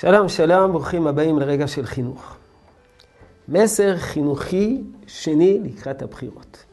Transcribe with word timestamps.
שלום, 0.00 0.28
שלום, 0.28 0.72
ברוכים 0.72 1.06
הבאים 1.06 1.38
לרגע 1.38 1.68
של 1.68 1.86
חינוך. 1.86 2.36
מסר 3.48 3.96
חינוכי 3.96 4.82
שני 5.06 5.60
לקראת 5.64 6.02
הבחירות. 6.02 6.64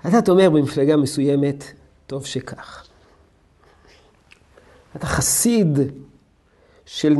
אתה 0.00 0.22
תאמר 0.22 0.50
במפלגה 0.50 0.96
מסוימת, 0.96 1.64
טוב 2.06 2.26
שכך. 2.26 2.86
אתה 4.96 5.06
חסיד 5.06 5.78
של 6.86 7.16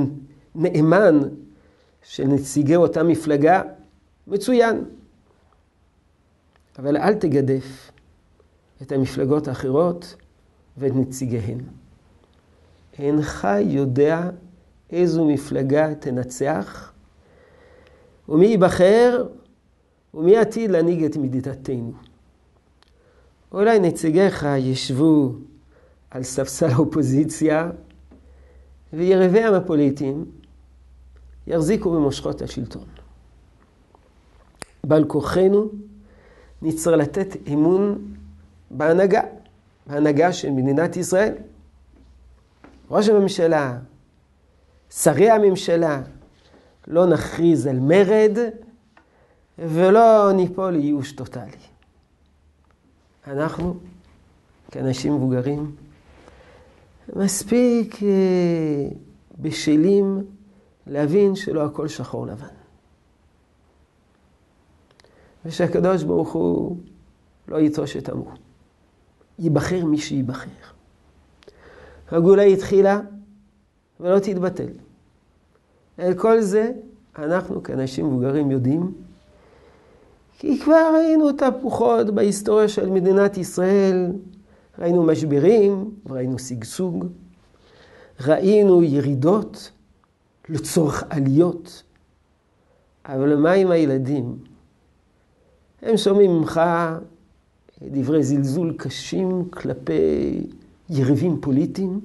נאמן 0.54 1.20
של 2.02 2.24
נציגי 2.24 2.76
אותה 2.76 3.02
מפלגה, 3.02 3.62
מצוין. 4.26 4.84
אבל 6.78 6.96
אל 6.96 7.14
תגדף 7.14 7.90
את 8.82 8.92
המפלגות 8.92 9.48
האחרות 9.48 10.14
ואת 10.76 10.92
נציגיהן. 10.94 11.58
אינך 12.98 13.48
יודע 13.60 14.30
איזו 14.90 15.24
מפלגה 15.24 15.94
תנצח, 15.94 16.92
ומי 18.28 18.46
ייבחר, 18.46 19.26
ומי 20.14 20.36
עתיד 20.36 20.70
להנהיג 20.70 21.04
את 21.04 21.16
מדינתנו. 21.16 21.92
אולי 23.52 23.78
נציגיך 23.78 24.46
ישבו 24.58 25.32
על 26.10 26.22
ספסל 26.22 26.66
האופוזיציה, 26.66 27.70
ויריביהם 28.92 29.54
הפוליטיים 29.54 30.24
יחזיקו 31.46 31.90
במושכות 31.90 32.42
השלטון. 32.42 32.84
בעל 34.84 35.04
כוחנו 35.04 35.68
נצטרך 36.62 36.98
לתת 36.98 37.36
אמון 37.52 38.14
בהנהגה, 38.70 39.22
בהנהגה 39.86 40.32
של 40.32 40.50
מדינת 40.50 40.96
ישראל. 40.96 41.34
ראש 42.90 43.08
הממשלה, 43.08 43.78
שרי 44.90 45.30
הממשלה, 45.30 46.02
לא 46.86 47.06
נכריז 47.06 47.66
על 47.66 47.78
מרד 47.78 48.38
ולא 49.58 50.32
ניפול 50.32 50.70
לייאוש 50.70 51.12
טוטאלי. 51.12 51.50
אנחנו, 53.26 53.74
כאנשים 54.70 55.14
מבוגרים, 55.14 55.76
מספיק 57.16 58.02
אה, 58.02 58.88
בשלים 59.38 60.24
להבין 60.86 61.36
שלא 61.36 61.64
הכל 61.64 61.88
שחור 61.88 62.26
לבן. 62.26 62.46
ושהקדוש 65.44 66.02
ברוך 66.02 66.32
הוא 66.32 66.76
לא 67.48 67.60
יטוש 67.60 67.96
את 67.96 68.08
עמו. 68.08 68.30
ייבחר 69.38 69.84
מי 69.84 69.98
שייבחר. 69.98 70.77
הגאולה 72.10 72.42
התחילה 72.42 73.00
ולא 74.00 74.18
תתבטל. 74.18 74.68
אל 75.98 76.14
כל 76.14 76.40
זה 76.40 76.72
אנחנו 77.18 77.62
כאנשים 77.62 78.06
מבוגרים 78.06 78.50
יודעים, 78.50 78.92
כי 80.38 80.58
כבר 80.58 80.90
ראינו 80.94 81.32
תהפוכות 81.32 82.10
בהיסטוריה 82.10 82.68
של 82.68 82.90
מדינת 82.90 83.36
ישראל, 83.36 84.12
ראינו 84.78 85.02
משברים, 85.02 85.90
ראינו 86.10 86.38
שגשוג, 86.38 87.06
ראינו 88.26 88.82
ירידות 88.82 89.70
לצורך 90.48 91.04
עליות. 91.10 91.82
אבל 93.06 93.36
מה 93.36 93.52
עם 93.52 93.70
הילדים? 93.70 94.38
הם 95.82 95.96
שומעים 95.96 96.30
ממך 96.30 96.60
דברי 97.82 98.22
זלזול 98.22 98.74
קשים 98.76 99.48
כלפי 99.50 100.46
יריבים 100.90 101.40
פוליטיים, 101.40 102.00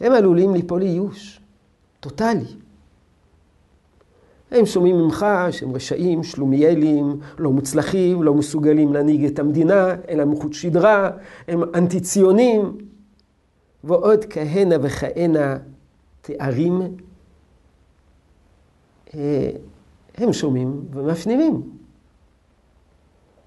הם 0.00 0.12
עלולים 0.12 0.54
ליפול 0.54 0.80
לייאוש, 0.80 1.40
טוטאלי. 2.00 2.46
הם 4.50 4.66
שומעים 4.66 4.96
ממך 4.96 5.26
שהם 5.50 5.74
רשעים, 5.74 6.22
שלומיאלים, 6.22 7.20
לא 7.38 7.50
מוצלחים, 7.50 8.22
לא 8.22 8.34
מסוגלים 8.34 8.92
להנהיג 8.92 9.24
את 9.24 9.38
המדינה, 9.38 9.94
אין 10.08 10.18
להם 10.18 10.36
חוט 10.36 10.52
שדרה, 10.52 11.10
הם 11.48 11.62
אנטי 11.74 12.00
ציונים, 12.00 12.78
ועוד 13.84 14.24
כהנה 14.30 14.74
וכהנה 14.82 15.56
תארים. 16.20 16.82
אה, 19.14 19.50
הם 20.16 20.32
שומעים 20.32 20.84
ומפנימים. 20.92 21.62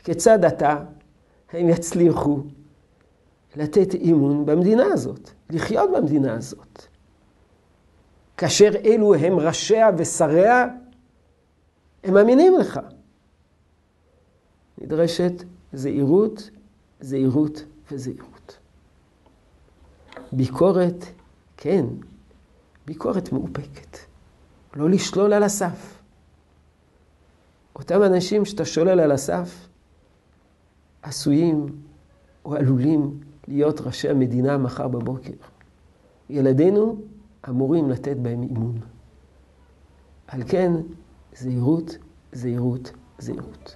כיצד 0.04 0.46
אתה, 0.46 0.84
הם 1.54 1.70
יצליחו 1.70 2.40
לתת 3.56 3.96
אמון 3.96 4.46
במדינה 4.46 4.86
הזאת, 4.86 5.30
לחיות 5.50 5.90
במדינה 5.98 6.34
הזאת. 6.34 6.84
כאשר 8.38 8.72
אלו 8.86 9.16
הם 9.16 9.40
ראשיה 9.40 9.90
ושריה, 9.98 10.68
הם 12.04 12.14
מאמינים 12.14 12.58
לך. 12.60 12.80
נדרשת 14.78 15.34
זהירות, 15.74 16.50
זהירות 17.00 17.64
וזהירות. 17.92 18.58
ביקורת, 20.32 21.06
כן, 21.58 21.86
ביקורת 22.86 23.32
מאופקת. 23.32 23.98
לא 24.76 24.90
לשלול 24.90 25.34
על 25.34 25.44
הסף. 25.44 26.02
אותם 27.76 28.04
אנשים 28.04 28.46
שאתה 28.46 28.66
שולל 28.66 29.00
על 29.00 29.12
הסף, 29.12 29.68
עשויים 31.02 31.66
או 32.46 32.56
עלולים 32.56 33.20
להיות 33.50 33.82
ראשי 33.82 34.10
המדינה 34.10 34.58
מחר 34.58 34.88
בבוקר. 34.88 35.34
ילדינו 36.30 36.98
אמורים 37.50 37.90
לתת 37.90 38.18
בהם 38.18 38.44
אימון. 38.44 38.80
על 40.28 40.44
כן, 40.48 40.72
זהירות, 41.36 41.98
זהירות, 42.32 42.92
זהירות. 43.18 43.76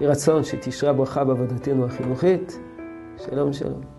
יהי 0.00 0.06
רצון 0.06 0.44
שתשרה 0.44 0.92
ברכה 0.92 1.24
בעבודתנו 1.24 1.86
החינוכית. 1.86 2.58
שלום, 3.18 3.52
שלום. 3.52 3.95